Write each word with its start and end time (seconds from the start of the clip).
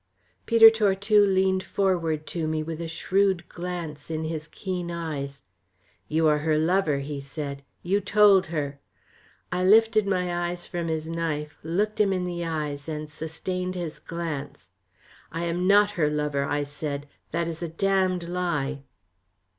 Peter 0.47 0.71
Tortue 0.71 1.23
leaned 1.23 1.61
forward 1.61 2.25
to 2.25 2.47
me 2.47 2.63
with 2.63 2.81
a 2.81 2.87
shrewd 2.87 3.47
glance 3.47 4.09
in 4.09 4.23
his 4.23 4.47
keen 4.47 4.89
eyes. 4.89 5.43
"You 6.07 6.27
are 6.27 6.39
her 6.39 6.57
lover," 6.57 6.97
he 7.01 7.21
said. 7.21 7.61
"You 7.83 8.01
told 8.01 8.47
her." 8.47 8.79
I 9.51 9.63
lifted 9.63 10.07
my 10.07 10.49
eyes 10.49 10.65
from 10.65 10.87
his 10.87 11.07
knife, 11.07 11.59
looked 11.61 11.99
him 12.01 12.11
in 12.13 12.25
the 12.25 12.43
eyes, 12.43 12.89
and 12.89 13.11
sustained 13.11 13.75
his 13.75 13.99
glance. 13.99 14.69
"I 15.31 15.43
am 15.43 15.67
not 15.67 15.91
her 15.91 16.09
lover," 16.09 16.45
I 16.45 16.63
said; 16.63 17.07
"that 17.29 17.47
is 17.47 17.61
a 17.61 17.67
damned 17.67 18.23
lie." 18.27 18.81